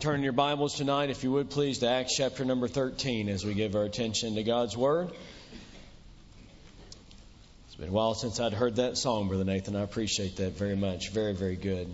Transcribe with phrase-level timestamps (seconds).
[0.00, 3.52] Turn your Bibles tonight, if you would please, to Acts chapter number 13 as we
[3.52, 5.10] give our attention to God's Word.
[7.66, 9.74] It's been a while since I'd heard that song, Brother Nathan.
[9.74, 11.10] I appreciate that very much.
[11.10, 11.92] Very, very good.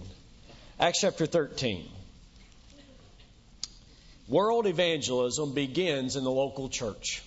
[0.79, 1.89] Acts chapter 13.
[4.29, 7.23] World evangelism begins in the local church.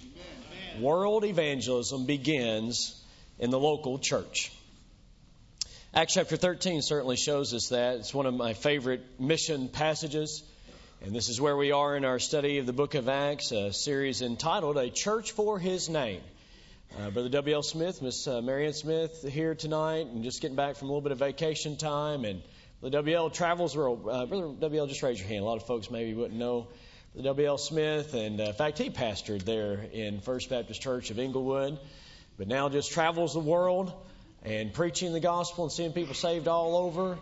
[0.79, 3.03] World evangelism begins
[3.39, 4.51] in the local church.
[5.95, 7.95] Acts chapter 13 certainly shows us that.
[7.95, 10.43] It's one of my favorite mission passages.
[11.05, 13.71] And this is where we are in our study of the book of Acts, a
[13.71, 16.21] series entitled A Church for His Name.
[16.97, 17.61] Uh, Brother W.L.
[17.61, 21.19] Smith, Miss uh, Smith here tonight, and just getting back from a little bit of
[21.19, 22.25] vacation time.
[22.25, 22.41] And
[22.81, 23.29] the W.L.
[23.29, 24.07] travels world.
[24.09, 25.43] Uh, Brother W.L., just raise your hand.
[25.43, 26.67] A lot of folks maybe wouldn't know
[27.15, 27.59] the W.L.
[27.59, 28.15] Smith.
[28.15, 31.77] And uh, in fact, he pastored there in First Baptist Church of Englewood,
[32.39, 33.93] but now just travels the world
[34.43, 37.19] and preaching the gospel and seeing people saved all over.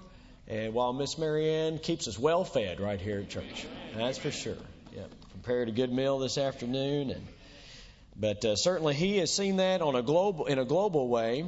[0.47, 4.57] And while Miss Marianne keeps us well fed right here at church, that's for sure.
[5.31, 7.27] Prepared a good meal this afternoon, and
[8.15, 11.45] but uh, certainly he has seen that on a global in a global way,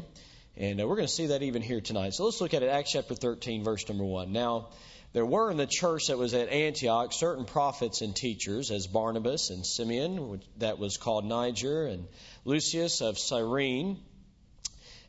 [0.56, 2.14] and uh, we're going to see that even here tonight.
[2.14, 2.70] So let's look at it.
[2.70, 4.32] Acts chapter 13, verse number one.
[4.32, 4.70] Now.
[5.14, 9.50] There were in the church that was at Antioch certain prophets and teachers, as Barnabas
[9.50, 12.08] and Simeon, that was called Niger, and
[12.44, 13.98] Lucius of Cyrene,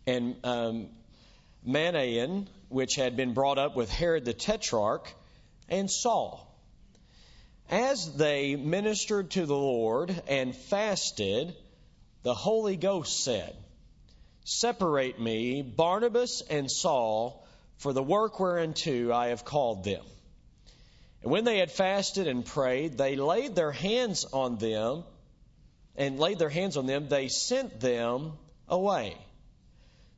[0.06, 0.89] and um,
[1.67, 5.12] Manaen, which had been brought up with Herod the Tetrarch,
[5.69, 6.44] and Saul.
[7.70, 11.55] As they ministered to the Lord and fasted,
[12.22, 13.55] the Holy Ghost said,
[14.44, 17.46] Separate me, Barnabas and Saul,
[17.77, 20.05] for the work whereunto I have called them.
[21.22, 25.05] And when they had fasted and prayed, they laid their hands on them,
[25.96, 28.33] and laid their hands on them, they sent them
[28.69, 29.16] away.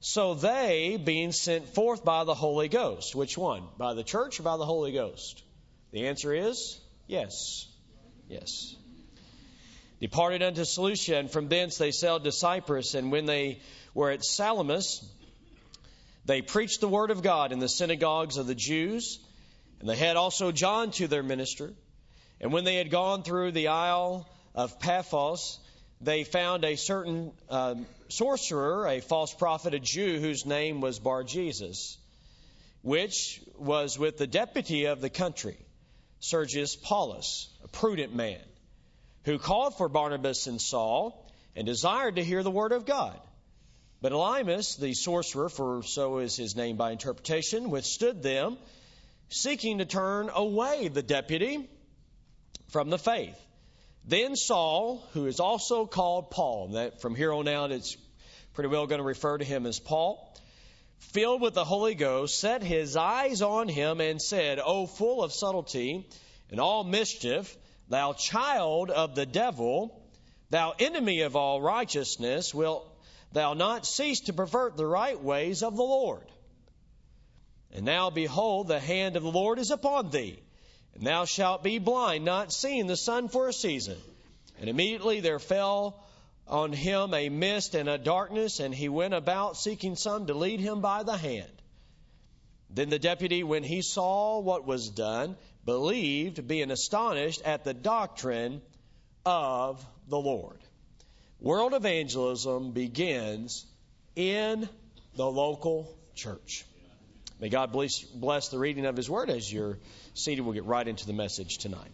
[0.01, 3.65] So they, being sent forth by the Holy Ghost, which one?
[3.77, 5.43] By the church or by the Holy Ghost?
[5.93, 7.67] The answer is yes.
[8.29, 8.75] Yes.
[10.01, 12.95] Departed unto Seleucia, and from thence they sailed to Cyprus.
[12.95, 13.61] And when they
[13.93, 15.05] were at Salamis,
[16.25, 19.19] they preached the word of God in the synagogues of the Jews.
[19.81, 21.75] And they had also John to their minister.
[22.41, 25.59] And when they had gone through the Isle of Paphos,
[26.01, 31.25] they found a certain um, sorcerer, a false prophet, a Jew, whose name was Bar
[31.25, 31.99] Jesus,
[32.83, 35.59] which was with the deputy of the country,
[36.21, 38.41] Sergius Paulus, a prudent man,
[39.25, 43.19] who called for Barnabas and Saul and desired to hear the word of God.
[44.01, 48.57] But Elymas, the sorcerer, for so is his name by interpretation, withstood them,
[49.29, 51.69] seeking to turn away the deputy
[52.69, 53.39] from the faith.
[54.11, 57.97] Then Saul, who is also called Paul, that from here on out it's
[58.55, 60.37] pretty well going to refer to him as Paul,
[60.99, 65.33] filled with the Holy Ghost, set his eyes on him and said, O full of
[65.33, 66.09] subtlety
[66.51, 67.57] and all mischief,
[67.89, 70.03] thou child of the devil,
[70.51, 72.93] thou enemy of all righteousness, wilt
[73.31, 76.27] thou not cease to pervert the right ways of the Lord?
[77.71, 80.43] And now behold, the hand of the Lord is upon thee
[80.95, 83.99] and thou shalt be blind, not seeing the sun for a season.
[84.59, 86.05] And immediately there fell
[86.47, 90.61] on him a mist and a darkness, and he went about seeking some to lead
[90.61, 91.51] him by the hand.
[92.69, 98.63] Then the deputy, when he saw what was done, believed, being astonished at the doctrine
[99.25, 100.59] of the Lord.
[101.41, 103.67] World evangelism begins
[104.15, 104.69] in
[105.17, 106.65] the local church.
[107.41, 109.79] May God bless, bless the reading of His Word as you're
[110.13, 110.43] seated.
[110.43, 111.91] We'll get right into the message tonight.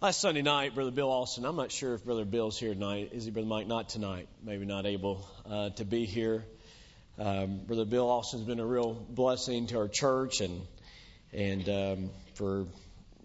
[0.00, 3.10] Last Sunday night, Brother Bill Austin, I'm not sure if Brother Bill's here tonight.
[3.12, 3.66] Is he, Brother Mike?
[3.66, 4.28] Not tonight.
[4.42, 6.46] Maybe not able uh, to be here.
[7.18, 10.62] Um, Brother Bill Austin's been a real blessing to our church, and
[11.34, 12.64] and um, for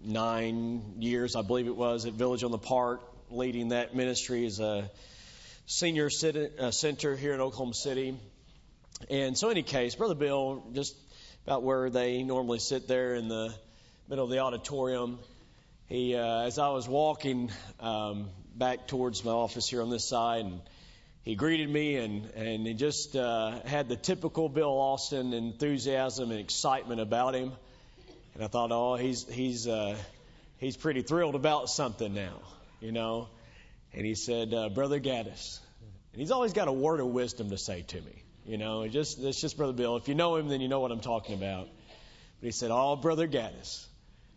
[0.04, 3.00] nine years, I believe it was, at Village on the Park,
[3.30, 4.90] leading that ministry as a
[5.64, 6.10] senior
[6.58, 8.18] uh, center here in Oklahoma City.
[9.10, 10.96] And so, in any case, Brother Bill, just
[11.46, 13.54] about where they normally sit there in the
[14.08, 15.18] middle of the auditorium,
[15.88, 20.46] he, uh, as I was walking um, back towards my office here on this side,
[20.46, 20.60] and
[21.22, 26.40] he greeted me and, and he just uh, had the typical Bill Austin enthusiasm and
[26.40, 27.52] excitement about him.
[28.34, 29.96] And I thought, oh, he's, he's, uh,
[30.58, 32.40] he's pretty thrilled about something now,
[32.80, 33.28] you know.
[33.92, 35.60] And he said, uh, Brother Gaddis.
[36.12, 38.23] And he's always got a word of wisdom to say to me.
[38.46, 39.96] You know, just that's just Brother Bill.
[39.96, 41.68] If you know him, then you know what I'm talking about.
[42.40, 43.86] But he said, "Oh, Brother Gaddis."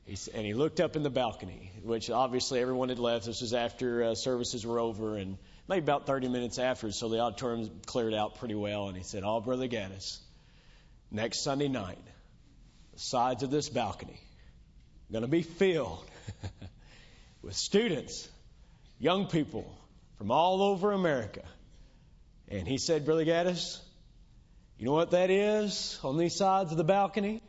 [0.06, 3.26] He, and he looked up in the balcony, which obviously everyone had left.
[3.26, 5.38] This was after uh, services were over, and
[5.68, 8.88] maybe about 30 minutes after, so the auditorium cleared out pretty well.
[8.88, 10.20] And he said, "Oh, Brother Gaddis,
[11.12, 12.00] next Sunday night,
[12.94, 14.20] the sides of this balcony
[15.10, 16.06] are going to be filled
[17.42, 18.30] with students,
[19.00, 19.78] young people
[20.18, 21.44] from all over America.
[22.50, 23.80] And he said, Brother Gaddis,
[24.78, 27.42] you know what that is on these sides of the balcony?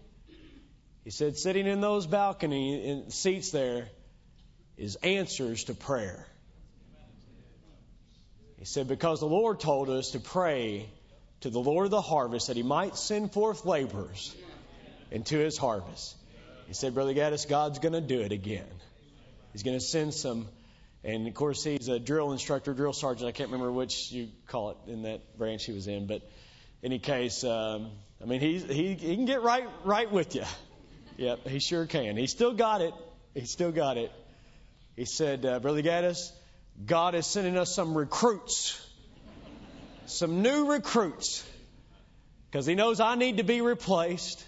[1.05, 3.89] He said, sitting in those balcony seats there
[4.77, 6.27] is answers to prayer.
[8.59, 10.89] He said, because the Lord told us to pray
[11.41, 14.35] to the Lord of the harvest that he might send forth laborers
[15.11, 16.17] into his harvest.
[16.67, 18.67] He said, Brother Gaddis, God's going to do it again.
[19.53, 20.49] He's going to send some,
[21.05, 23.29] and of course, he's a drill instructor, drill sergeant.
[23.29, 26.29] I can't remember which you call it in that branch he was in, but in
[26.83, 27.91] any case, um,
[28.23, 30.45] I mean, he, he, he can get right, right with you.
[31.17, 32.17] Yep, he sure can.
[32.17, 32.95] He still got it.
[33.35, 34.13] He still got it.
[34.97, 36.33] He said, uh, Brother Gaddis,
[36.85, 38.85] God is sending us some recruits,
[40.07, 41.45] some new recruits,
[42.51, 44.45] because He knows I need to be replaced.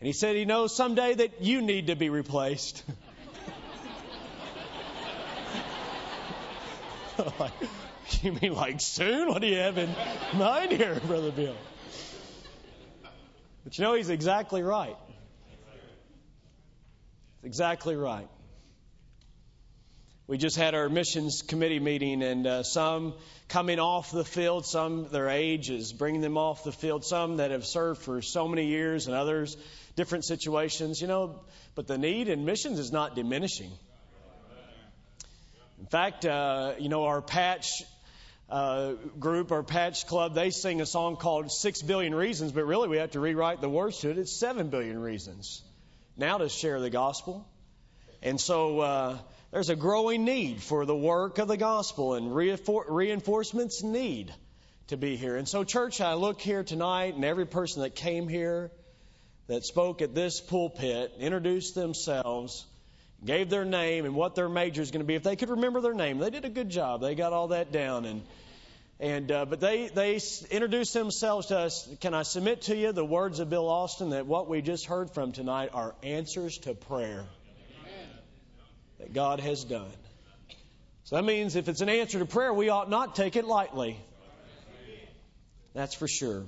[0.00, 2.82] And He said He knows someday that you need to be replaced.
[8.22, 9.28] you mean like soon?
[9.28, 9.94] What do you have in
[10.34, 11.56] mind here, Brother Bill?
[13.64, 14.96] But you know, He's exactly right.
[17.42, 18.28] Exactly right.
[20.26, 23.14] We just had our missions committee meeting, and uh, some
[23.48, 27.50] coming off the field, some their age is bringing them off the field, some that
[27.50, 29.56] have served for so many years, and others
[29.96, 31.40] different situations, you know.
[31.74, 33.72] But the need in missions is not diminishing.
[35.80, 37.82] In fact, uh, you know, our patch
[38.48, 42.88] uh, group, or patch club, they sing a song called Six Billion Reasons, but really
[42.88, 44.18] we have to rewrite the words to it.
[44.18, 45.62] It's Seven Billion Reasons
[46.16, 47.46] now to share the gospel.
[48.22, 49.18] And so, uh,
[49.50, 54.34] there's a growing need for the work of the gospel, and reinforcements need
[54.88, 55.36] to be here.
[55.36, 58.70] And so, church, I look here tonight, and every person that came here
[59.46, 62.66] that spoke at this pulpit introduced themselves,
[63.24, 65.14] gave their name and what their major is going to be.
[65.14, 67.00] If they could remember their name, they did a good job.
[67.00, 68.22] They got all that down, and
[69.00, 70.20] and uh, but they they
[70.50, 71.88] introduced themselves to us.
[72.00, 75.10] Can I submit to you the words of Bill Austin that what we just heard
[75.10, 77.24] from tonight are answers to prayer
[78.98, 79.90] that God has done.
[81.04, 83.98] So that means if it's an answer to prayer, we ought not take it lightly.
[85.74, 86.44] That's for sure.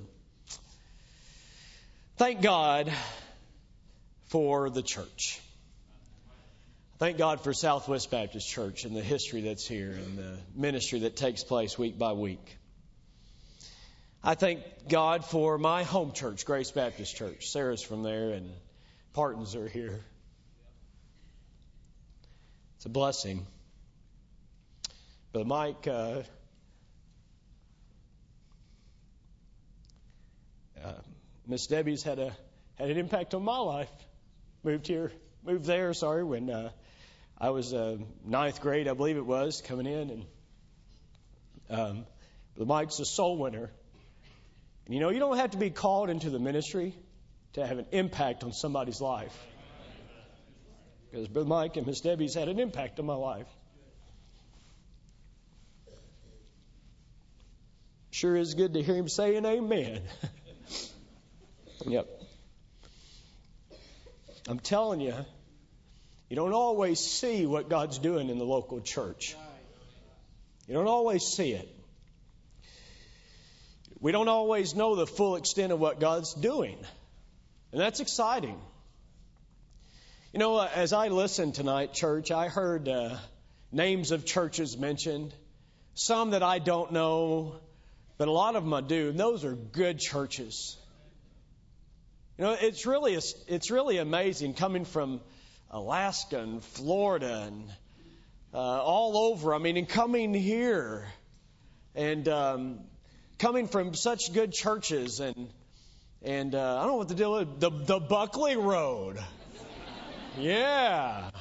[2.17, 2.91] Thank God
[4.25, 5.41] for the church.
[7.01, 11.15] Thank God for Southwest Baptist Church and the history that's here and the ministry that
[11.15, 12.59] takes place week by week.
[14.23, 17.49] I thank God for my home church, Grace Baptist Church.
[17.49, 18.51] Sarah's from there and
[19.13, 19.99] Partons are here.
[22.75, 23.47] It's a blessing.
[25.33, 26.21] But Mike, uh,
[30.85, 30.93] uh,
[31.47, 32.31] Miss Debbie's had a
[32.75, 33.89] had an impact on my life.
[34.63, 35.11] Moved here,
[35.43, 35.95] moved there.
[35.95, 36.69] Sorry, when uh,
[37.41, 40.25] I was uh, ninth grade, I believe it was, coming in, and
[41.71, 42.05] um,
[42.55, 43.71] but Mike's a soul winner.
[44.85, 46.95] And you know, you don't have to be called into the ministry
[47.53, 49.35] to have an impact on somebody's life
[51.09, 53.47] because Brother Mike and Miss Debbie's had an impact on my life.
[58.11, 60.03] Sure is good to hear him say an amen.
[61.87, 62.07] yep.
[64.47, 65.15] I'm telling you,
[66.31, 69.35] you don't always see what God's doing in the local church.
[70.65, 71.67] You don't always see it.
[73.99, 76.77] We don't always know the full extent of what God's doing.
[77.73, 78.57] And that's exciting.
[80.31, 83.17] You know, uh, as I listened tonight, church, I heard uh,
[83.73, 85.33] names of churches mentioned,
[85.95, 87.57] some that I don't know,
[88.17, 89.09] but a lot of them I do.
[89.09, 90.77] And those are good churches.
[92.37, 95.19] You know, it's really it's really amazing coming from
[95.71, 97.69] Alaska and Florida and
[98.53, 99.55] uh, all over.
[99.55, 101.07] I mean, and coming here
[101.95, 102.79] and um,
[103.39, 105.49] coming from such good churches and
[106.21, 107.47] and uh, I don't know what the deal is.
[107.59, 109.17] The the Buckley Road.
[110.37, 111.31] Yeah.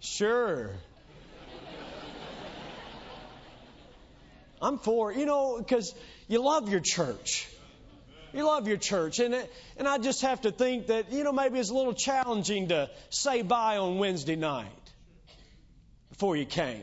[0.00, 0.70] Sure.
[4.60, 5.92] I'm for, you know, because
[6.28, 7.48] you love your church.
[8.32, 9.18] You love your church.
[9.18, 9.34] And,
[9.76, 12.90] and I just have to think that, you know, maybe it's a little challenging to
[13.10, 14.66] say bye on Wednesday night
[16.10, 16.82] before you came.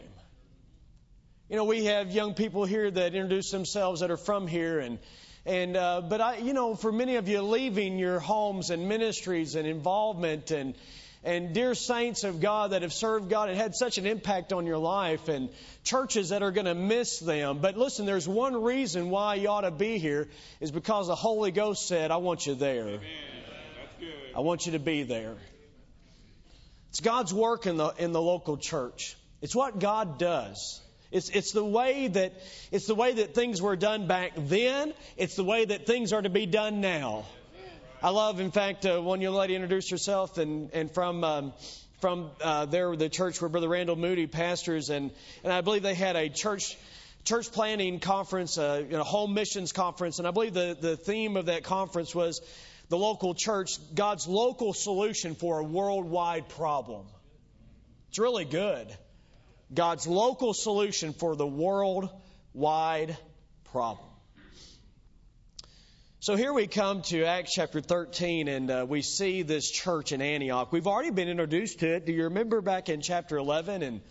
[1.50, 5.00] You know, we have young people here that introduce themselves that are from here and,
[5.46, 9.56] and uh, but I, you know, for many of you leaving your homes and ministries
[9.56, 10.76] and involvement and
[11.24, 14.66] and dear saints of God that have served God and had such an impact on
[14.66, 15.50] your life, and
[15.84, 17.60] churches that are going to miss them.
[17.60, 21.52] But listen, there's one reason why you ought to be here is because the Holy
[21.52, 22.88] Ghost said, I want you there.
[22.88, 23.00] Amen.
[23.00, 24.36] That's good.
[24.36, 25.36] I want you to be there.
[26.90, 29.16] It's God's work in the, in the local church.
[29.42, 30.82] It's what God does.
[31.12, 32.34] It's, it's the way that
[32.72, 34.94] it's the way that things were done back then.
[35.18, 37.26] It's the way that things are to be done now.
[38.02, 41.54] I love, in fact, uh, one young lady introduced herself, and and from um,
[42.00, 45.12] from uh, there the church where Brother Randall Moody pastors, and
[45.44, 46.78] and I believe they had a church
[47.26, 50.96] church planning conference, a uh, you know, home missions conference, and I believe the the
[50.96, 52.42] theme of that conference was
[52.88, 57.06] the local church, God's local solution for a worldwide problem.
[58.08, 58.88] It's really good.
[59.74, 63.18] God's local solution for the worldwide
[63.66, 64.09] problem.
[66.22, 70.22] So here we come to Acts chapter 13, and uh, we see this church in
[70.22, 70.70] Antioch.
[70.70, 72.06] We've already been introduced to it.
[72.06, 74.02] Do you remember back in chapter 11 and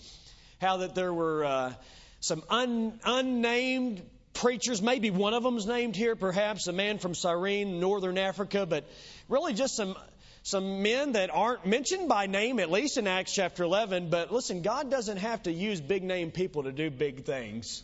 [0.59, 1.75] how that there were uh,
[2.21, 4.01] some un, unnamed
[4.33, 4.81] preachers?
[4.81, 8.85] Maybe one of them's named here, perhaps a man from Cyrene, northern Africa, but
[9.29, 9.95] really just some
[10.43, 14.09] some men that aren't mentioned by name, at least in Acts chapter 11.
[14.09, 17.83] But listen, God doesn't have to use big name people to do big things.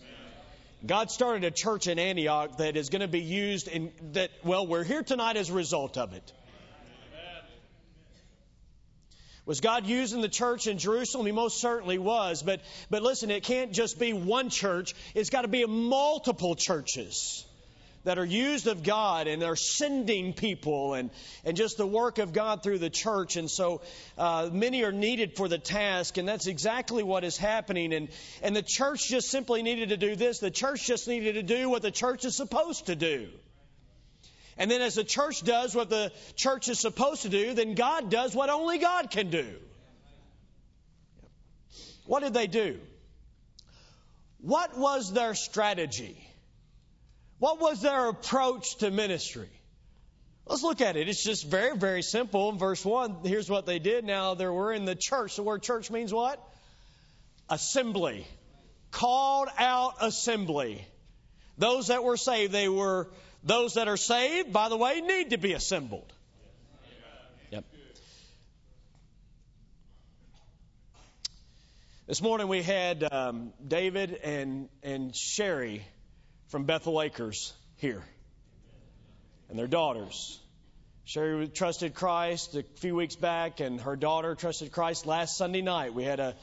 [0.86, 4.66] God started a church in Antioch that is going to be used in that, well,
[4.66, 6.32] we're here tonight as a result of it.
[9.46, 11.26] Was God using the church in Jerusalem?
[11.26, 12.42] He most certainly was.
[12.42, 14.94] But, but listen, it can't just be one church.
[15.14, 17.44] It's got to be multiple churches
[18.04, 21.10] that are used of God and are sending people and,
[21.44, 23.36] and just the work of God through the church.
[23.36, 23.80] And so
[24.16, 27.92] uh, many are needed for the task, and that's exactly what is happening.
[27.92, 28.08] And,
[28.42, 30.38] and the church just simply needed to do this.
[30.38, 33.28] The church just needed to do what the church is supposed to do.
[34.56, 38.10] And then as the church does what the church is supposed to do, then God
[38.10, 39.46] does what only God can do.
[42.06, 42.78] What did they do?
[44.40, 46.16] What was their strategy?
[47.44, 49.50] What was their approach to ministry?
[50.46, 51.10] Let's look at it.
[51.10, 52.48] It's just very, very simple.
[52.48, 54.02] In verse 1, here's what they did.
[54.02, 55.36] Now, they were in the church.
[55.36, 56.42] The word church means what?
[57.50, 58.26] Assembly.
[58.92, 60.86] Called out assembly.
[61.58, 63.10] Those that were saved, they were,
[63.42, 66.10] those that are saved, by the way, need to be assembled.
[67.50, 67.66] Yep.
[72.06, 75.84] This morning we had um, David and, and Sherry
[76.48, 78.02] from Bethel Acres here
[79.48, 80.40] and their daughters.
[81.04, 85.92] Sherry trusted Christ a few weeks back, and her daughter trusted Christ last Sunday night.
[85.92, 86.34] We had a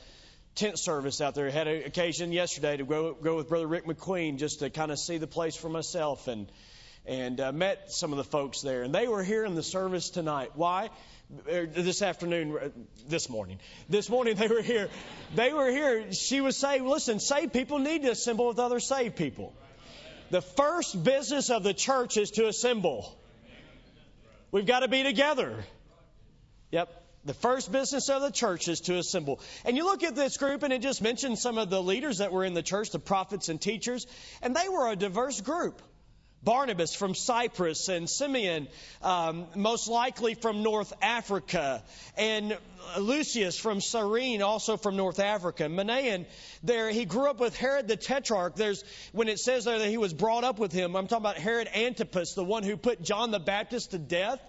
[0.53, 1.47] tent service out there.
[1.47, 4.91] I had an occasion yesterday to go, go with Brother Rick McQueen just to kind
[4.91, 6.47] of see the place for myself and
[7.05, 8.83] and uh, met some of the folks there.
[8.83, 10.51] And they were here in the service tonight.
[10.55, 10.89] Why?
[11.49, 12.69] Er, this afternoon, uh,
[13.07, 13.59] this morning.
[13.89, 14.89] This morning they were here.
[15.33, 16.13] They were here.
[16.13, 19.53] She was saying, listen, saved people need to assemble with other saved people.
[20.31, 23.13] The first business of the church is to assemble.
[24.49, 25.65] We've got to be together.
[26.71, 26.89] Yep.
[27.25, 29.41] The first business of the church is to assemble.
[29.65, 32.31] And you look at this group, and it just mentions some of the leaders that
[32.31, 34.07] were in the church, the prophets and teachers,
[34.41, 35.81] and they were a diverse group.
[36.43, 38.67] Barnabas from Cyprus and Simeon,
[39.01, 41.83] um, most likely from North Africa,
[42.17, 42.57] and
[42.97, 45.63] Lucius from Cyrene, also from North Africa.
[45.63, 46.25] Manaen,
[46.63, 48.55] there he grew up with Herod the Tetrarch.
[48.55, 50.95] There's when it says there that he was brought up with him.
[50.95, 54.39] I'm talking about Herod Antipas, the one who put John the Baptist to death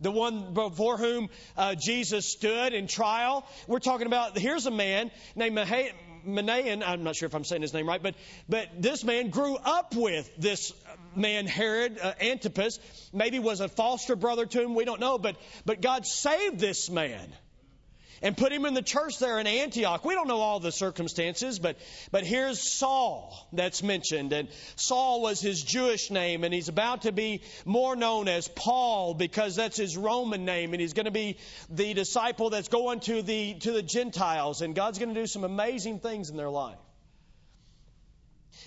[0.00, 3.46] the one before whom uh, Jesus stood in trial.
[3.66, 6.82] We're talking about here's a man named Manaen.
[6.86, 8.14] I'm not sure if I'm saying his name right, but
[8.48, 10.72] but this man grew up with this
[11.16, 12.78] man Herod uh, Antipas.
[13.12, 14.74] Maybe was a foster brother to him.
[14.74, 17.32] We don't know, but but God saved this man
[18.22, 20.04] and put him in the church there in Antioch.
[20.04, 21.76] We don't know all the circumstances, but,
[22.10, 24.32] but here's Saul that's mentioned.
[24.32, 29.14] And Saul was his Jewish name, and he's about to be more known as Paul
[29.14, 33.22] because that's his Roman name, and he's going to be the disciple that's going to
[33.22, 36.78] the, to the Gentiles, and God's going to do some amazing things in their life.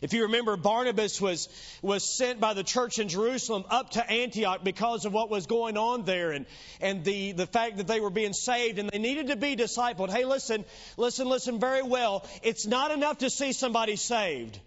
[0.02, 1.50] If you remember, Barnabas was,
[1.82, 5.78] was sent by the church in Jerusalem up to Antioch because of what was going
[5.78, 6.46] on there and,
[6.80, 10.10] and the, the fact that they were being saved and they needed to be discipled.
[10.10, 10.66] Hey, listen,
[10.98, 12.26] listen, listen very well.
[12.44, 14.60] It's not enough to see somebody saved.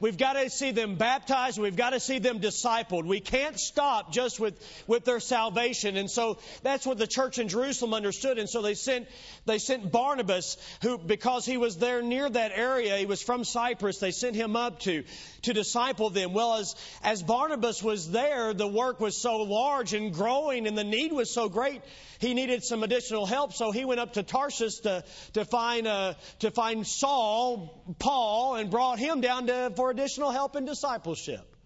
[0.00, 1.58] We've got to see them baptized.
[1.58, 3.04] We've got to see them discipled.
[3.04, 4.54] We can't stop just with,
[4.86, 5.96] with their salvation.
[5.96, 8.38] And so that's what the church in Jerusalem understood.
[8.38, 9.08] And so they sent,
[9.46, 13.98] they sent Barnabas, who, because he was there near that area, he was from Cyprus,
[13.98, 15.04] they sent him up to,
[15.42, 16.32] to disciple them.
[16.32, 20.84] Well, as, as Barnabas was there, the work was so large and growing and the
[20.84, 21.82] need was so great
[22.18, 26.14] he needed some additional help, so he went up to Tarsus to, to find uh,
[26.40, 31.56] to find Saul, Paul, and brought him down to, for additional help in discipleship.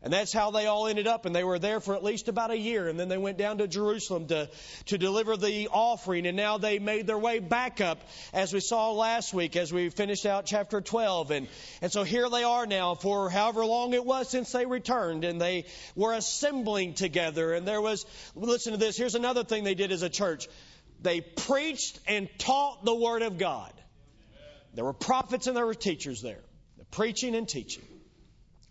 [0.00, 1.26] And that's how they all ended up.
[1.26, 2.88] And they were there for at least about a year.
[2.88, 4.48] And then they went down to Jerusalem to,
[4.86, 6.26] to deliver the offering.
[6.26, 8.00] And now they made their way back up,
[8.32, 11.32] as we saw last week, as we finished out chapter 12.
[11.32, 11.48] And,
[11.82, 15.24] and so here they are now for however long it was since they returned.
[15.24, 15.64] And they
[15.96, 17.52] were assembling together.
[17.54, 18.06] And there was,
[18.36, 20.46] listen to this, here's another thing they did as a church.
[21.02, 23.72] They preached and taught the Word of God.
[24.74, 26.42] There were prophets and there were teachers there.
[26.90, 27.84] Preaching and teaching.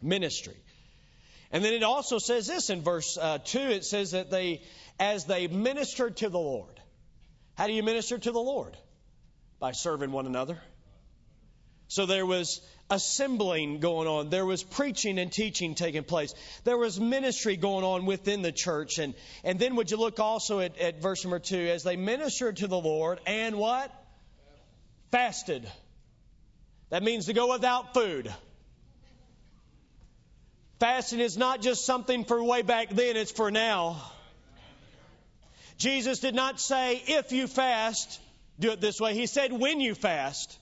[0.02, 0.56] Ministry.
[1.52, 4.62] And then it also says this in verse uh, 2 it says that they,
[5.00, 6.80] as they ministered to the Lord.
[7.56, 8.78] How do you minister to the Lord?
[9.60, 10.60] By serving one another.
[11.88, 14.30] So there was assembling going on.
[14.30, 16.36] There was preaching and teaching taking place.
[16.66, 19.00] There was ministry going on within the church.
[19.00, 22.58] And, and then would you look also at, at verse number 2 as they ministered
[22.58, 23.92] to the Lord and what?
[25.12, 25.70] Fasted.
[26.90, 28.34] That means to go without food.
[30.80, 34.02] Fasting is not just something for way back then, it's for now.
[35.78, 38.20] Jesus did not say, if you fast,
[38.60, 39.14] do it this way.
[39.14, 40.58] He said, when you fast.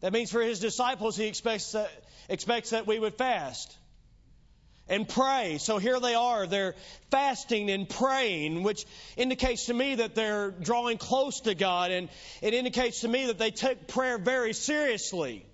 [0.00, 1.90] That means for his disciples, he expects that,
[2.28, 3.76] expects that we would fast
[4.88, 5.58] and pray.
[5.58, 6.46] So here they are.
[6.46, 6.74] They're
[7.10, 12.08] fasting and praying, which indicates to me that they're drawing close to God, and
[12.42, 15.44] it indicates to me that they take prayer very seriously.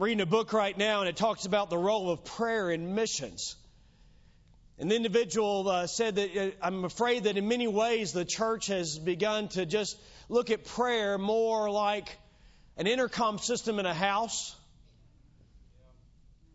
[0.00, 3.54] reading a book right now, and it talks about the role of prayer in missions.
[4.78, 8.68] And the individual uh, said that uh, I'm afraid that in many ways the church
[8.68, 9.98] has begun to just
[10.30, 12.16] look at prayer more like
[12.80, 14.56] an intercom system in a house.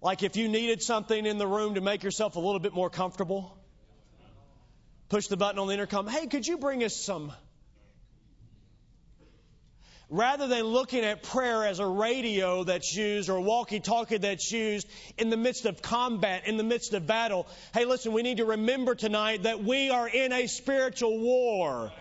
[0.01, 2.89] Like if you needed something in the room to make yourself a little bit more
[2.89, 3.55] comfortable,
[5.07, 6.07] push the button on the intercom.
[6.07, 7.31] Hey, could you bring us some
[10.09, 14.51] rather than looking at prayer as a radio that's used or a walkie talkie that's
[14.51, 14.87] used
[15.19, 17.47] in the midst of combat, in the midst of battle.
[17.71, 21.91] Hey, listen, we need to remember tonight that we are in a spiritual war.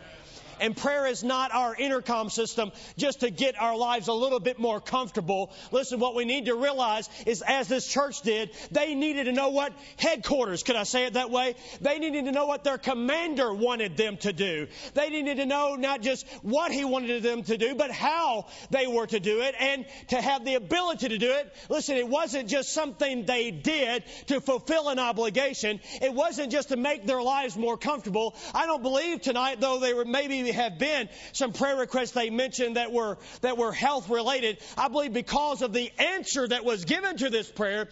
[0.61, 4.59] And prayer is not our intercom system just to get our lives a little bit
[4.59, 5.53] more comfortable.
[5.71, 9.51] Listen, what we need to realize is as this church did, they needed to know
[9.51, 11.55] what headquarters, could I say it that way?
[11.81, 14.67] They needed to know what their commander wanted them to do.
[14.95, 18.87] They needed to know not just what he wanted them to do, but how they
[18.87, 21.55] were to do it and to have the ability to do it.
[21.69, 25.81] Listen, it wasn't just something they did to fulfill an obligation.
[26.03, 28.35] It wasn't just to make their lives more comfortable.
[28.55, 32.77] I don't believe tonight, though they were maybe have been some prayer requests they mentioned
[32.77, 34.59] that were, that were health related.
[34.77, 37.89] I believe because of the answer that was given to this prayer,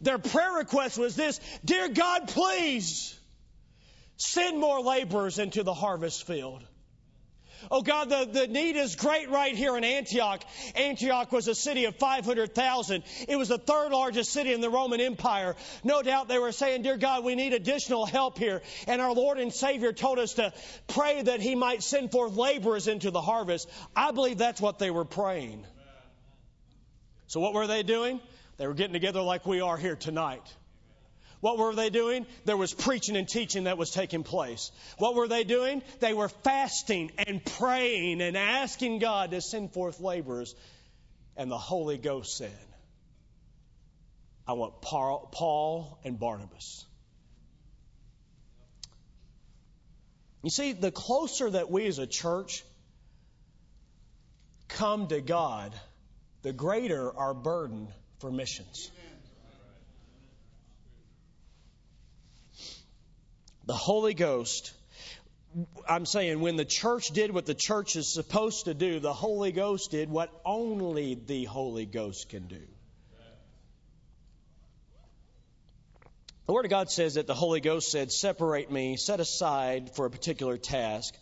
[0.00, 3.18] their prayer request was this, Dear God, please
[4.16, 6.62] send more laborers into the harvest field.
[7.70, 10.42] Oh God, the, the need is great right here in Antioch.
[10.74, 13.02] Antioch was a city of 500,000.
[13.28, 15.56] It was the third largest city in the Roman Empire.
[15.82, 18.62] No doubt they were saying, Dear God, we need additional help here.
[18.86, 20.52] And our Lord and Savior told us to
[20.88, 23.68] pray that He might send forth laborers into the harvest.
[23.94, 25.64] I believe that's what they were praying.
[27.28, 28.20] So what were they doing?
[28.56, 30.42] They were getting together like we are here tonight.
[31.46, 32.26] What were they doing?
[32.44, 34.72] There was preaching and teaching that was taking place.
[34.98, 35.80] What were they doing?
[36.00, 40.56] They were fasting and praying and asking God to send forth laborers.
[41.36, 42.50] And the Holy Ghost said,
[44.48, 46.84] I want Paul and Barnabas.
[50.42, 52.64] You see, the closer that we as a church
[54.66, 55.72] come to God,
[56.42, 57.86] the greater our burden
[58.18, 58.90] for missions.
[63.66, 64.72] The Holy Ghost,
[65.88, 69.52] I'm saying when the church did what the church is supposed to do, the Holy
[69.52, 72.62] Ghost did what only the Holy Ghost can do.
[76.46, 80.06] The Word of God says that the Holy Ghost said, Separate me, set aside for
[80.06, 81.12] a particular task.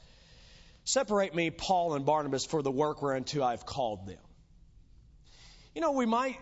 [0.84, 4.18] Separate me, Paul and Barnabas, for the work whereunto I've called them.
[5.74, 6.38] You know, we might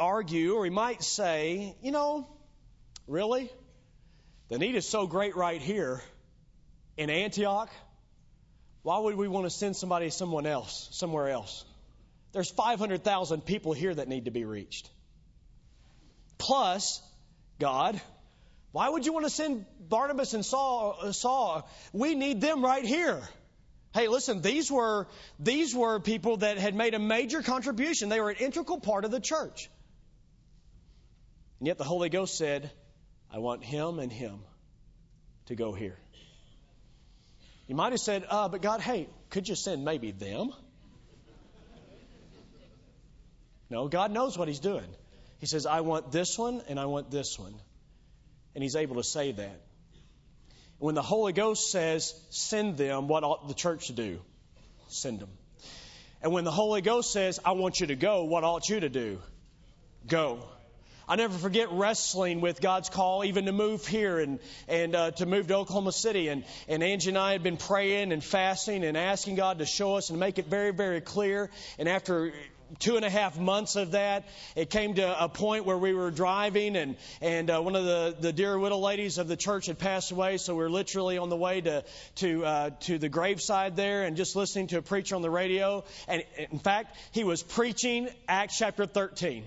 [0.00, 2.28] argue or we might say, you know,
[3.06, 3.52] really?
[4.48, 6.00] The need is so great right here
[6.96, 7.70] in Antioch.
[8.82, 11.64] Why would we want to send somebody someone else, somewhere else?
[12.32, 14.88] There's 500,000 people here that need to be reached.
[16.38, 17.02] Plus,
[17.58, 18.00] God,
[18.72, 20.96] why would you want to send Barnabas and Saul?
[21.00, 21.68] Uh, Saul?
[21.92, 23.20] We need them right here.
[23.92, 25.08] Hey, listen, these were,
[25.38, 28.08] these were people that had made a major contribution.
[28.08, 29.70] They were an integral part of the church.
[31.58, 32.70] And yet the Holy Ghost said,
[33.32, 34.40] I want him and him
[35.46, 35.96] to go here.
[37.66, 40.52] You might have said, uh, but God, hey, could you send maybe them?
[43.70, 44.86] No, God knows what He's doing.
[45.38, 47.54] He says, I want this one and I want this one.
[48.54, 49.60] And He's able to say that.
[50.78, 54.20] When the Holy Ghost says, send them, what ought the church to do?
[54.88, 55.30] Send them.
[56.22, 58.88] And when the Holy Ghost says, I want you to go, what ought you to
[58.88, 59.20] do?
[60.06, 60.42] Go.
[61.08, 65.24] I never forget wrestling with God's call, even to move here and, and uh, to
[65.24, 66.28] move to Oklahoma City.
[66.28, 69.94] And, and Angie and I had been praying and fasting and asking God to show
[69.94, 71.48] us and make it very, very clear.
[71.78, 72.34] And after
[72.78, 76.10] two and a half months of that, it came to a point where we were
[76.10, 79.78] driving, and and uh, one of the the dear widow ladies of the church had
[79.78, 81.84] passed away, so we are literally on the way to
[82.16, 85.84] to uh, to the graveside there, and just listening to a preacher on the radio,
[86.06, 89.44] and in fact, he was preaching Acts chapter 13.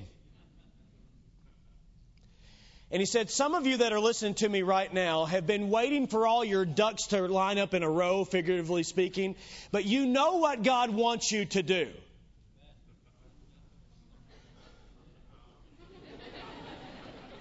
[2.91, 5.69] And he said, Some of you that are listening to me right now have been
[5.69, 9.35] waiting for all your ducks to line up in a row, figuratively speaking,
[9.71, 11.87] but you know what God wants you to do.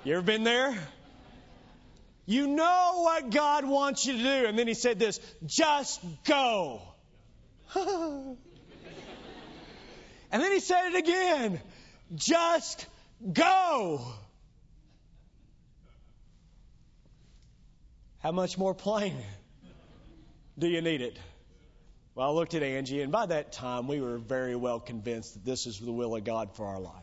[0.05, 0.79] You ever been there?
[2.25, 4.47] You know what God wants you to do.
[4.47, 6.81] And then he said this just go.
[7.75, 8.37] and
[10.31, 11.61] then he said it again
[12.15, 12.87] just
[13.33, 14.15] go.
[18.21, 19.17] How much more plain
[20.59, 21.19] do you need it?
[22.15, 25.45] Well, I looked at Angie, and by that time, we were very well convinced that
[25.45, 26.95] this is the will of God for our life.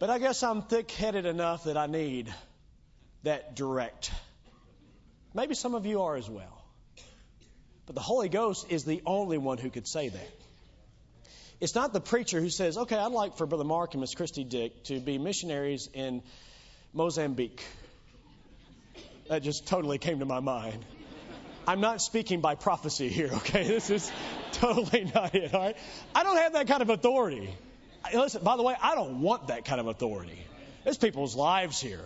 [0.00, 2.34] But I guess I'm thick headed enough that I need
[3.22, 4.10] that direct.
[5.32, 6.64] Maybe some of you are as well.
[7.86, 10.30] But the Holy Ghost is the only one who could say that.
[11.60, 14.42] It's not the preacher who says, okay, I'd like for Brother Mark and Miss Christy
[14.42, 16.22] Dick to be missionaries in
[16.92, 17.62] Mozambique.
[19.28, 20.84] That just totally came to my mind.
[21.66, 23.66] I'm not speaking by prophecy here, okay?
[23.68, 24.12] This is
[24.52, 25.76] totally not it, all right?
[26.14, 27.52] I don't have that kind of authority.
[28.14, 30.38] Listen, by the way, I don't want that kind of authority.
[30.84, 32.04] There's people's lives here.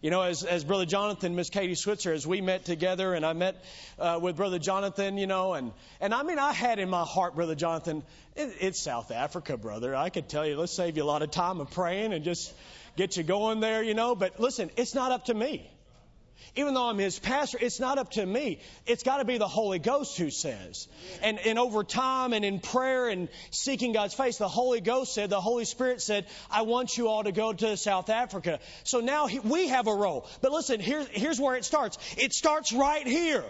[0.00, 3.32] You know, as, as Brother Jonathan, Miss Katie Switzer, as we met together, and I
[3.32, 3.62] met
[3.98, 7.34] uh, with Brother Jonathan, you know, and, and I mean, I had in my heart,
[7.34, 8.02] Brother Jonathan,
[8.36, 9.94] it, it's South Africa, brother.
[9.94, 12.52] I could tell you, let's save you a lot of time of praying and just
[12.96, 15.70] get you going there, you know, but listen, it's not up to me.
[16.56, 18.60] Even though I'm his pastor, it's not up to me.
[18.86, 20.86] It's got to be the Holy Ghost who says.
[21.22, 25.30] And, and over time and in prayer and seeking God's face, the Holy Ghost said,
[25.30, 28.60] the Holy Spirit said, I want you all to go to South Africa.
[28.84, 30.28] So now he, we have a role.
[30.42, 31.98] But listen, here, here's where it starts.
[32.16, 33.44] It starts right here.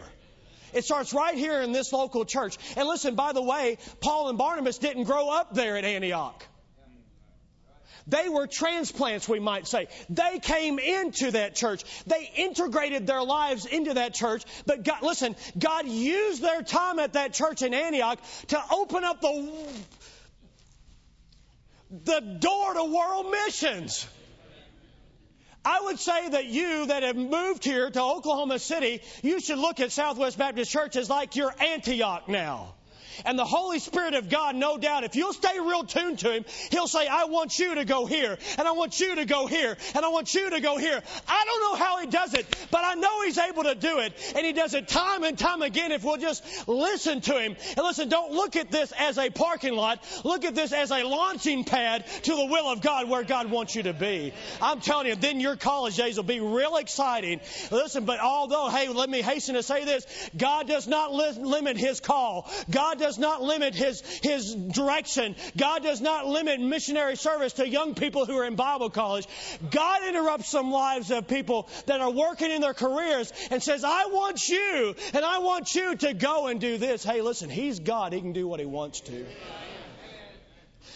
[0.72, 2.56] It starts right here in this local church.
[2.76, 6.44] And listen, by the way, Paul and Barnabas didn't grow up there at Antioch.
[8.06, 9.88] They were transplants, we might say.
[10.10, 11.84] They came into that church.
[12.06, 14.44] They integrated their lives into that church.
[14.66, 19.22] But God, listen, God used their time at that church in Antioch to open up
[19.22, 19.52] the,
[22.04, 24.06] the door to world missions.
[25.64, 29.80] I would say that you that have moved here to Oklahoma City, you should look
[29.80, 32.73] at Southwest Baptist Church as like your Antioch now.
[33.24, 36.44] And the Holy Spirit of God, no doubt, if you'll stay real tuned to Him,
[36.70, 39.76] He'll say, I want you to go here, and I want you to go here,
[39.94, 41.02] and I want you to go here.
[41.28, 44.12] I don't know how He does it, but I know He's able to do it,
[44.36, 47.56] and He does it time and time again if we'll just listen to Him.
[47.76, 50.04] And listen, don't look at this as a parking lot.
[50.24, 53.74] Look at this as a launching pad to the will of God where God wants
[53.74, 54.32] you to be.
[54.60, 57.40] I'm telling you, then your college days will be real exciting.
[57.70, 61.76] Listen, but although, hey, let me hasten to say this, God does not li- limit
[61.76, 62.50] His call.
[62.70, 65.36] God does not limit his, his direction.
[65.58, 69.28] God does not limit missionary service to young people who are in Bible college.
[69.70, 74.06] God interrupts some lives of people that are working in their careers and says, I
[74.06, 77.04] want you and I want you to go and do this.
[77.04, 78.14] Hey, listen, He's God.
[78.14, 79.26] He can do what He wants to.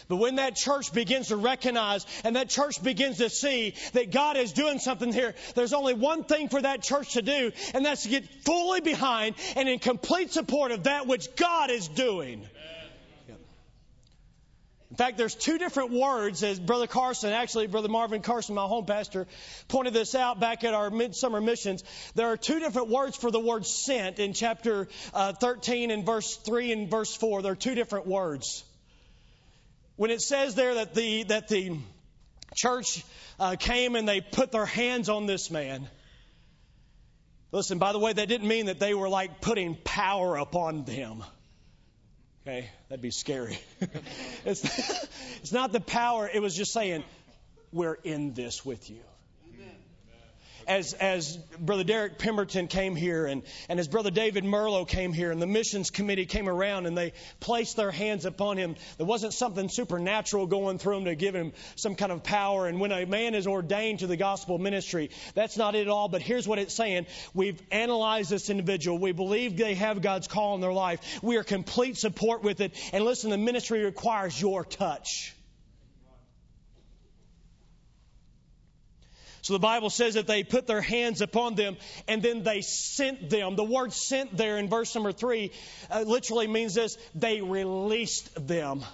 [0.08, 4.38] But when that church begins to recognize and that church begins to see that God
[4.38, 8.04] is doing something here, there's only one thing for that church to do, and that's
[8.04, 12.46] to get fully behind and in complete support of that which God is doing.
[14.90, 18.86] In fact, there's two different words, as Brother Carson, actually, Brother Marvin Carson, my home
[18.86, 19.26] pastor,
[19.68, 21.84] pointed this out back at our midsummer missions.
[22.14, 26.36] There are two different words for the word sent in chapter uh, 13 and verse
[26.36, 27.42] 3 and verse 4.
[27.42, 28.64] There are two different words
[29.98, 31.76] when it says there that the, that the
[32.54, 33.04] church
[33.40, 35.88] uh, came and they put their hands on this man,
[37.50, 41.24] listen, by the way, that didn't mean that they were like putting power upon them.
[42.46, 43.58] Okay, that'd be scary.
[44.44, 44.62] it's,
[45.42, 47.02] it's not the power, it was just saying,
[47.72, 49.00] we're in this with you.
[50.68, 55.32] As, as Brother Derek Pemberton came here and, and as Brother David Merlo came here
[55.32, 59.32] and the missions committee came around and they placed their hands upon him, there wasn't
[59.32, 62.66] something supernatural going through him to give him some kind of power.
[62.66, 66.08] And when a man is ordained to the gospel ministry, that's not it at all.
[66.08, 67.06] But here's what it's saying.
[67.32, 68.98] We've analyzed this individual.
[68.98, 71.00] We believe they have God's call in their life.
[71.22, 72.74] We are complete support with it.
[72.92, 75.34] And listen, the ministry requires your touch.
[79.48, 83.30] So the Bible says that they put their hands upon them and then they sent
[83.30, 83.56] them.
[83.56, 85.52] The word sent there in verse number three
[85.90, 88.84] uh, literally means this they released them.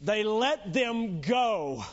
[0.00, 1.84] They let them go.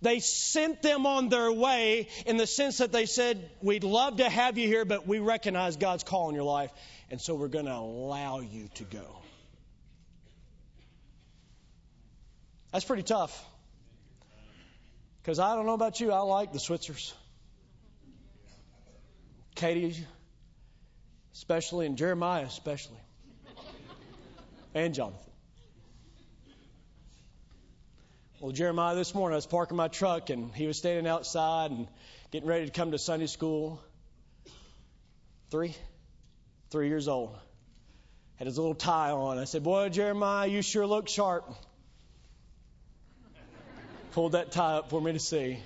[0.00, 4.30] They sent them on their way in the sense that they said, We'd love to
[4.30, 6.70] have you here, but we recognize God's call in your life,
[7.10, 9.18] and so we're going to allow you to go.
[12.72, 13.38] That's pretty tough.
[15.24, 17.14] Because I don't know about you, I like the Switzers.
[19.54, 19.96] Katie,
[21.32, 22.98] especially, and Jeremiah, especially.
[24.74, 25.18] And Jonathan.
[28.38, 31.88] Well, Jeremiah, this morning I was parking my truck and he was standing outside and
[32.30, 33.80] getting ready to come to Sunday school.
[35.50, 35.74] Three?
[36.68, 37.34] Three years old.
[38.36, 39.38] Had his little tie on.
[39.38, 41.50] I said, Boy, Jeremiah, you sure look sharp
[44.14, 45.58] pulled that tie up for me to see.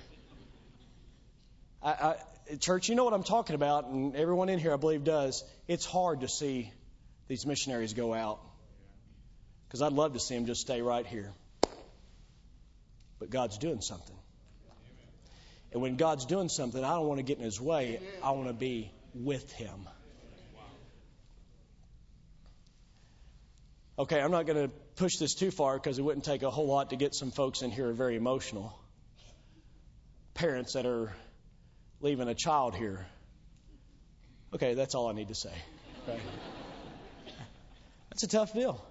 [1.83, 2.15] I, I,
[2.59, 5.43] church, you know what I'm talking about, and everyone in here, I believe, does.
[5.67, 6.73] It's hard to see
[7.27, 8.39] these missionaries go out
[9.67, 11.31] because I'd love to see them just stay right here.
[13.19, 14.15] But God's doing something.
[15.71, 17.99] And when God's doing something, I don't want to get in His way.
[18.23, 19.87] I want to be with Him.
[23.99, 26.67] Okay, I'm not going to push this too far because it wouldn't take a whole
[26.67, 28.77] lot to get some folks in here very emotional.
[30.33, 31.13] Parents that are
[32.01, 33.07] leaving a child here.
[34.53, 35.53] Okay, that's all I need to say.
[36.07, 36.19] Okay?
[38.09, 38.85] That's a tough deal.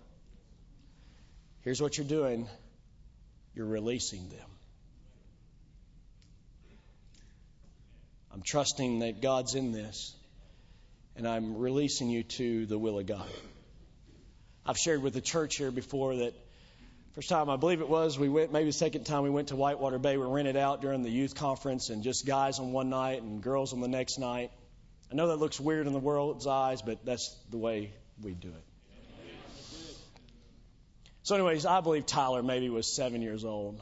[1.61, 2.49] Here's what you're doing
[3.55, 4.49] you're releasing them.
[8.33, 10.15] I'm trusting that God's in this,
[11.17, 13.29] and I'm releasing you to the will of God.
[14.69, 16.35] I've shared with the church here before that
[17.15, 19.57] first time I believe it was we went maybe the second time we went to
[19.57, 23.23] Whitewater Bay we rented out during the youth conference and just guys on one night
[23.23, 24.51] and girls on the next night.
[25.11, 28.49] I know that looks weird in the world's eyes, but that's the way we do
[28.49, 28.65] it.
[31.23, 33.81] So, anyways, I believe Tyler maybe was seven years old,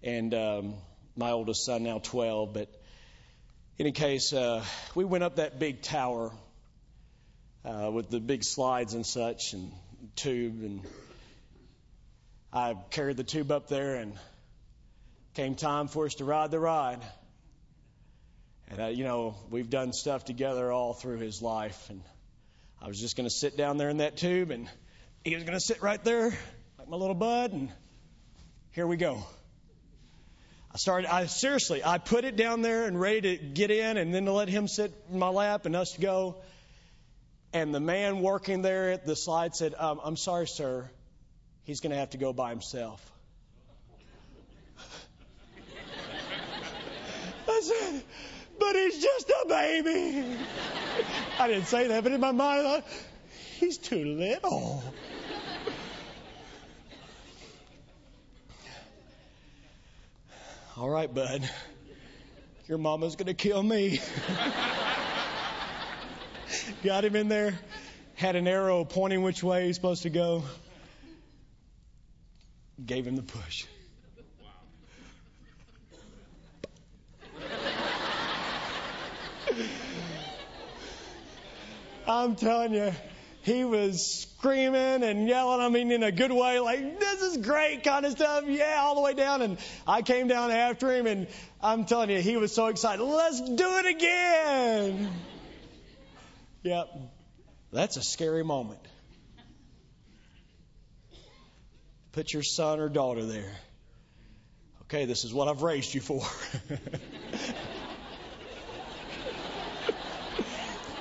[0.00, 0.74] and um,
[1.16, 2.52] my oldest son now 12.
[2.52, 2.68] But
[3.78, 4.64] in any case, uh,
[4.94, 6.32] we went up that big tower
[7.64, 9.72] uh, with the big slides and such and
[10.16, 10.62] tube.
[10.62, 10.80] And
[12.52, 14.18] I carried the tube up there, and
[15.34, 17.00] came time for us to ride the ride.
[18.70, 21.88] And, uh, you know, we've done stuff together all through his life.
[21.88, 22.02] And
[22.80, 24.68] I was just going to sit down there in that tube, and
[25.24, 26.36] he was going to sit right there,
[26.78, 27.70] like my little bud, and
[28.72, 29.22] here we go.
[30.74, 34.14] I started, I seriously, I put it down there and ready to get in and
[34.14, 36.36] then to let him sit in my lap and us to go.
[37.52, 40.88] And the man working there at the slide said, um, I'm sorry, sir.
[41.64, 43.00] He's going to have to go by himself.
[47.48, 48.02] I said,
[48.58, 50.24] but he's just a baby.
[51.38, 52.84] I didn't say that, but in my mind, I thought,
[53.58, 54.82] he's too little.
[60.78, 61.48] All right, bud.
[62.66, 64.00] Your mama's going to kill me.
[66.84, 67.58] Got him in there,
[68.14, 70.44] had an arrow pointing which way he's supposed to go.
[72.84, 73.66] Gave him the push.
[82.06, 82.92] I'm telling you,
[83.42, 85.60] he was screaming and yelling.
[85.60, 88.44] I mean, in a good way, like, this is great kind of stuff.
[88.46, 89.42] Yeah, all the way down.
[89.42, 91.28] And I came down after him, and
[91.62, 93.02] I'm telling you, he was so excited.
[93.02, 95.10] Let's do it again.
[96.62, 96.88] Yep.
[97.72, 98.80] That's a scary moment.
[102.12, 103.52] Put your son or daughter there.
[104.82, 106.22] Okay, this is what I've raised you for.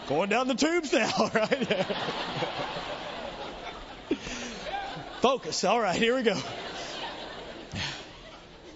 [0.08, 1.86] Going down the tubes now, right?
[5.20, 5.64] Focus.
[5.64, 6.38] All right, here we go.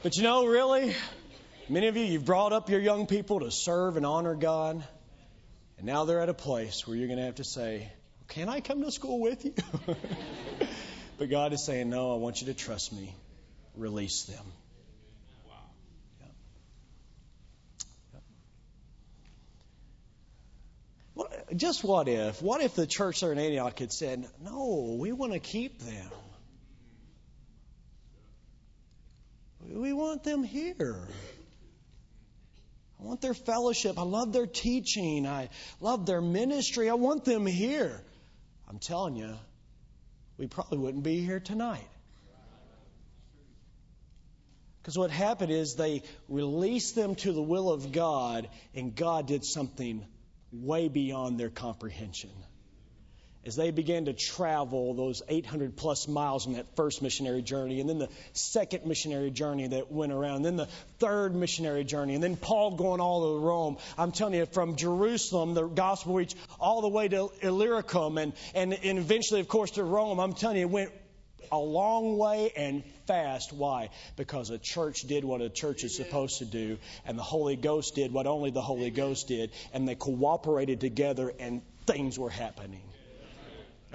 [0.04, 0.94] But you know, really,
[1.68, 4.84] many of you, you've brought up your young people to serve and honor God.
[5.78, 7.92] And now they're at a place where you're going to have to say,
[8.30, 9.54] Can I come to school with you?
[11.18, 13.14] but God is saying, No, I want you to trust me.
[13.76, 14.46] Release them.
[21.56, 22.42] Just what if?
[22.42, 26.10] What if the church there in Antioch had said, No, we want to keep them?
[29.68, 31.08] We want them here.
[33.06, 34.00] I want their fellowship.
[34.00, 35.28] I love their teaching.
[35.28, 36.90] I love their ministry.
[36.90, 38.02] I want them here.
[38.68, 39.36] I'm telling you,
[40.40, 41.88] we probably wouldn't be here tonight.
[44.82, 49.46] Because what happened is they released them to the will of God, and God did
[49.46, 50.04] something
[50.52, 52.32] way beyond their comprehension
[53.46, 57.88] as they began to travel those 800 plus miles on that first missionary journey, and
[57.90, 60.68] then the second missionary journey that went around, then the
[61.00, 63.78] third missionary journey, and then Paul going all over Rome.
[63.98, 68.74] I'm telling you, from Jerusalem, the gospel reached all the way to Illyricum, and, and,
[68.74, 70.20] and eventually, of course, to Rome.
[70.20, 70.92] I'm telling you, it went
[71.52, 73.54] a long way and fast.
[73.54, 73.90] Why?
[74.16, 77.94] Because a church did what a church is supposed to do, and the Holy Ghost
[77.94, 82.82] did what only the Holy Ghost did, and they cooperated together, and things were happening.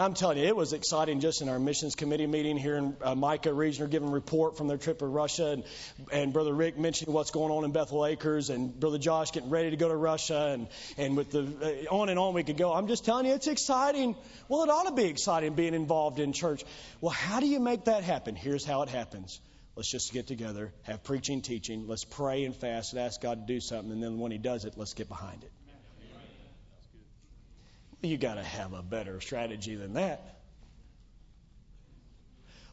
[0.01, 3.15] I'm telling you, it was exciting just in our missions committee meeting here in uh,
[3.15, 5.65] Micah region, giving report from their trip to Russia, and,
[6.13, 9.71] and Brother Rick mentioning what's going on in Bethel Acres, and Brother Josh getting ready
[9.71, 12.73] to go to Russia, and, and with the uh, on and on we could go.
[12.73, 14.17] I'm just telling you, it's exciting.
[14.49, 16.65] Well, it ought to be exciting being involved in church.
[17.01, 18.37] Well, how do you make that happen?
[18.37, 19.41] Here's how it happens.
[19.77, 21.87] Let's just get together, have preaching, teaching.
[21.87, 24.65] Let's pray and fast and ask God to do something, and then when He does
[24.65, 25.53] it, let's get behind it
[28.03, 30.41] you got to have a better strategy than that.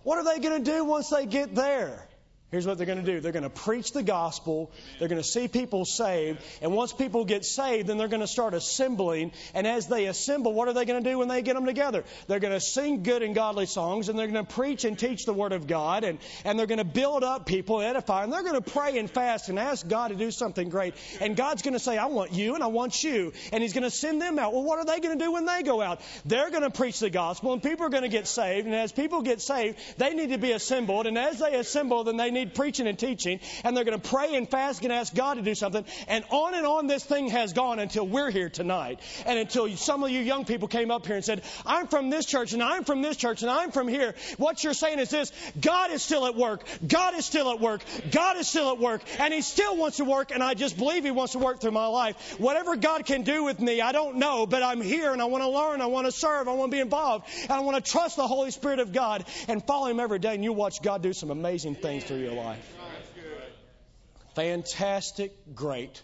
[0.03, 2.07] What are they going to do once they get there?
[2.49, 3.19] Here's what they're going to do.
[3.19, 4.71] They're going to preach the gospel.
[4.99, 6.39] They're going to see people saved.
[6.61, 9.33] And once people get saved, then they're going to start assembling.
[9.53, 12.05] And as they assemble, what are they going to do when they get them together?
[12.27, 15.25] They're going to sing good and godly songs, and they're going to preach and teach
[15.25, 18.43] the Word of God, and, and they're going to build up people, edify, and they're
[18.43, 20.93] going to pray and fast and ask God to do something great.
[21.19, 23.33] And God's going to say, I want you, and I want you.
[23.51, 24.53] And He's going to send them out.
[24.53, 25.99] Well, what are they going to do when they go out?
[26.23, 28.67] They're going to preach the gospel, and people are going to get saved.
[28.67, 31.07] And as people get saved, they need to be assembled.
[31.07, 34.35] And as they assemble, then they need preaching and teaching, and they're going to pray
[34.35, 35.85] and fast and ask God to do something.
[36.07, 38.99] And on and on this thing has gone until we're here tonight.
[39.25, 42.25] And until some of you young people came up here and said, I'm from this
[42.25, 44.15] church, and I'm from this church, and I'm from here.
[44.37, 46.63] What you're saying is this God is still at work.
[46.87, 47.81] God is still at work.
[48.11, 49.01] God is still at work.
[49.19, 51.71] And He still wants to work, and I just believe He wants to work through
[51.71, 52.39] my life.
[52.39, 55.43] Whatever God can do with me, I don't know, but I'm here, and I want
[55.43, 55.81] to learn.
[55.81, 56.47] I want to serve.
[56.47, 57.27] I want to be involved.
[57.43, 60.35] And I want to trust the Holy Spirit of God and follow Him every day.
[60.35, 62.73] And you watch God do some amazing things through your life.
[64.35, 66.01] Fantastic, great.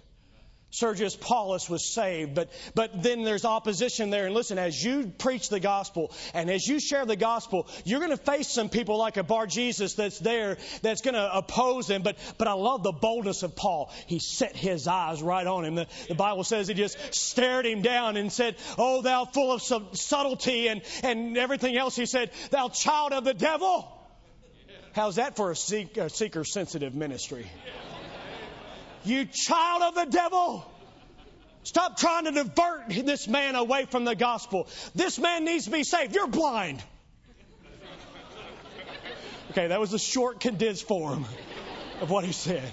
[0.71, 4.25] Sergius Paulus was saved, but, but then there's opposition there.
[4.25, 8.09] And listen, as you preach the gospel and as you share the gospel, you're going
[8.09, 12.01] to face some people like a Bar Jesus that's there that's going to oppose them.
[12.01, 13.91] But, but I love the boldness of Paul.
[14.07, 15.75] He set his eyes right on him.
[15.75, 19.61] The, the Bible says he just stared him down and said, Oh, thou full of
[19.61, 21.95] subtlety and, and everything else.
[21.95, 24.02] He said, Thou child of the devil.
[24.93, 27.47] How's that for a seeker sensitive ministry?
[29.03, 30.65] You child of the devil.
[31.63, 34.67] Stop trying to divert this man away from the gospel.
[34.93, 36.13] This man needs to be saved.
[36.13, 36.83] You're blind.
[39.51, 41.25] Okay, that was a short, condensed form
[42.01, 42.71] of what he said.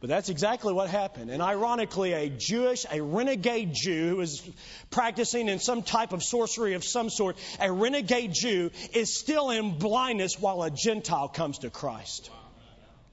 [0.00, 1.30] But that's exactly what happened.
[1.30, 4.48] And ironically, a Jewish, a renegade Jew who was
[4.90, 9.76] practicing in some type of sorcery of some sort, a renegade Jew is still in
[9.76, 12.30] blindness while a Gentile comes to Christ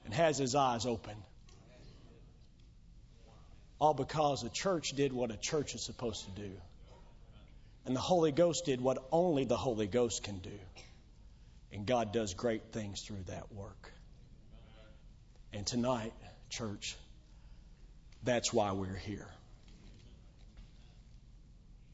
[0.04, 1.16] and has his eyes open.
[3.80, 6.52] All because the church did what a church is supposed to do.
[7.84, 10.58] And the Holy Ghost did what only the Holy Ghost can do.
[11.72, 13.92] And God does great things through that work.
[15.52, 16.12] And tonight,
[16.50, 16.96] church,
[18.22, 19.28] that's why we're here.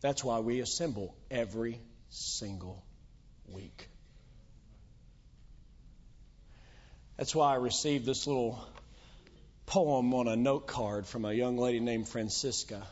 [0.01, 1.79] That's why we assemble every
[2.11, 2.83] single
[3.49, 3.89] week.
[7.17, 8.59] That's why I received this little
[9.67, 12.85] poem on a note card from a young lady named Francisca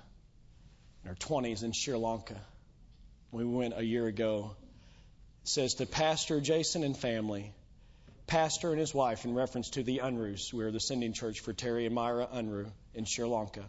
[1.02, 2.40] in her 20s in Sri Lanka.
[3.32, 4.52] We went a year ago.
[5.42, 7.52] It says to Pastor Jason and family,
[8.30, 10.52] Pastor and his wife, in reference to the Unruhs.
[10.52, 13.68] We're the sending church for Terry and Myra Unruh in Sri Lanka.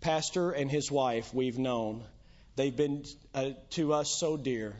[0.00, 2.04] Pastor and his wife, we've known.
[2.56, 4.74] They've been uh, to us so dear.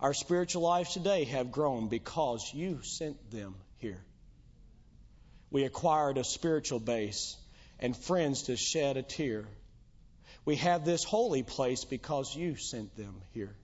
[0.00, 4.02] Our spiritual lives today have grown because you sent them here
[5.50, 7.36] we acquired a spiritual base
[7.78, 9.46] and friends to shed a tear.
[10.44, 13.54] We have this holy place because you sent them here.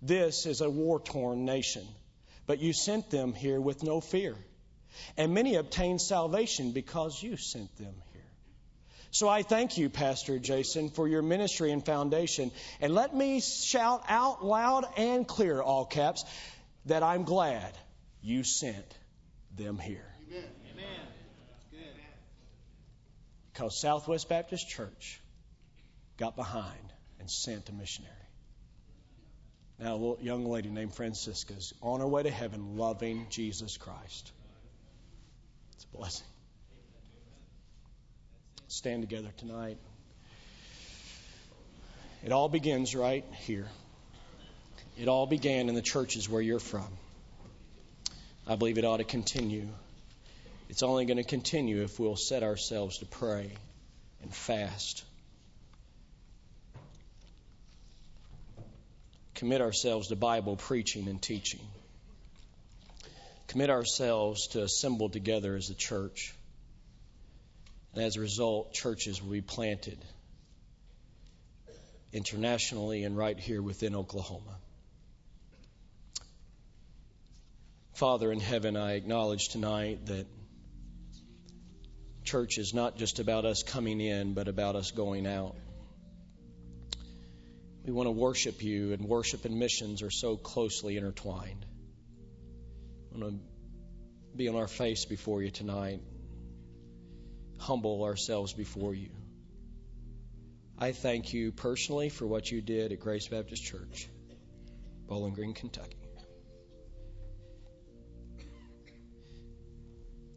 [0.00, 1.86] This is a war torn nation,
[2.46, 4.34] but you sent them here with no fear.
[5.16, 8.22] And many obtained salvation because you sent them here.
[9.10, 12.50] So I thank you, Pastor Jason, for your ministry and foundation.
[12.80, 16.24] And let me shout out loud and clear, all caps,
[16.86, 17.76] that I'm glad
[18.22, 18.98] you sent
[19.56, 20.06] them here.
[23.52, 25.20] Because Southwest Baptist Church
[26.16, 28.21] got behind and sent a missionary.
[29.82, 34.30] Now, a young lady named Francisca is on her way to heaven loving Jesus Christ.
[35.74, 36.26] It's a blessing
[38.72, 39.76] stand together tonight.
[42.24, 43.66] It all begins right here.
[44.98, 46.88] It all began in the churches where you're from.
[48.46, 49.68] I believe it ought to continue.
[50.70, 53.50] It's only going to continue if we'll set ourselves to pray
[54.22, 55.04] and fast.
[59.42, 61.58] Commit ourselves to Bible preaching and teaching.
[63.48, 66.32] Commit ourselves to assemble together as a church.
[67.92, 69.98] And as a result, churches will be planted
[72.12, 74.54] internationally and right here within Oklahoma.
[77.94, 80.28] Father in heaven, I acknowledge tonight that
[82.22, 85.56] church is not just about us coming in, but about us going out.
[87.84, 91.66] We want to worship you, and worship and missions are so closely intertwined.
[93.14, 96.00] I want to be on our face before you tonight
[97.62, 99.10] humble ourselves before you.
[100.78, 104.08] I thank you personally for what you did at Grace Baptist Church,
[105.06, 105.96] Bowling Green, Kentucky.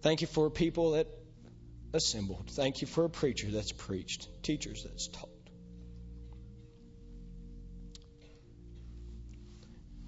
[0.02, 1.08] Thank you for people that
[1.94, 2.52] assembled.
[2.52, 5.35] Thank you for a preacher that's preached, teachers that's taught.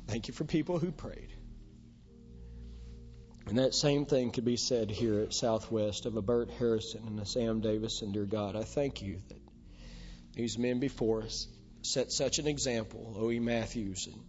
[0.08, 1.34] Thank you for people who prayed.
[3.48, 7.20] And that same thing could be said here at Southwest of a Bert Harrison and
[7.20, 8.02] a Sam Davis.
[8.02, 9.42] And dear God, I thank you that
[10.34, 11.48] these men before us
[11.82, 13.16] set such an example.
[13.18, 13.40] O.E.
[13.40, 14.22] Matthews and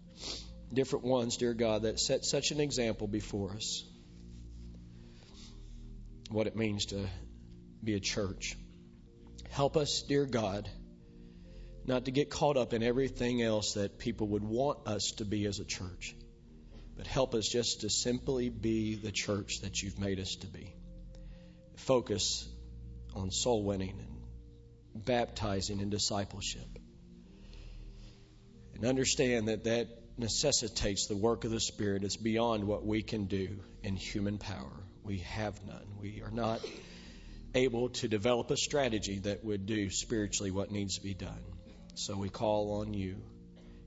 [0.73, 3.85] different ones, dear God, that set such an example before us.
[6.31, 7.07] What it means to
[7.83, 8.57] be a church.
[9.51, 10.69] Help us, dear God,
[11.89, 15.45] not to get caught up in everything else that people would want us to be
[15.47, 16.15] as a church
[16.99, 20.75] but help us just to simply be the church that you've made us to be.
[21.77, 22.47] Focus
[23.15, 26.67] on soul winning and baptizing and discipleship.
[28.75, 29.87] And understand that that
[30.19, 32.03] necessitates the work of the Spirit.
[32.03, 34.83] It's beyond what we can do in human power.
[35.05, 35.87] We have none.
[36.01, 36.61] We are not
[37.55, 41.45] able to develop a strategy that would do spiritually what needs to be done.
[41.99, 43.17] So we call on you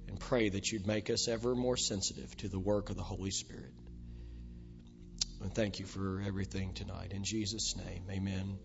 [0.10, 3.32] and pray that you'd make us ever more sensitive to the work of the Holy
[3.32, 3.72] Spirit.
[5.42, 7.14] And thank you for everything tonight.
[7.14, 8.60] In Jesus' name, amen.